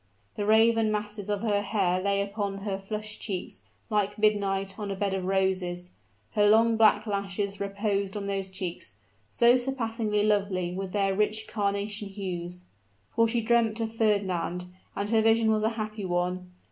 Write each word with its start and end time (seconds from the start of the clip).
The 0.35 0.47
raven 0.47 0.91
masses 0.91 1.29
of 1.29 1.43
her 1.43 1.61
hair 1.61 2.01
lay 2.01 2.21
upon 2.23 2.61
her 2.63 2.79
flushed 2.79 3.19
cheeks 3.21 3.61
like 3.87 4.17
midnight 4.17 4.79
on 4.79 4.89
a 4.89 4.95
bed 4.95 5.13
of 5.13 5.25
roses, 5.25 5.91
her 6.31 6.49
long 6.49 6.75
black 6.75 7.05
lashes 7.05 7.59
reposed 7.59 8.17
on 8.17 8.25
those 8.25 8.49
cheeks, 8.49 8.95
so 9.29 9.57
surpassingly 9.57 10.23
lovely 10.23 10.73
with 10.73 10.91
their 10.91 11.13
rich 11.13 11.45
carnation 11.47 12.07
hues. 12.07 12.63
For 13.15 13.27
she 13.27 13.41
dreamt 13.41 13.79
of 13.79 13.93
Fernand; 13.93 14.65
and 14.95 15.07
her 15.11 15.21
vision 15.21 15.51
was 15.51 15.61
a 15.61 15.69
happy 15.69 16.05
one. 16.05 16.49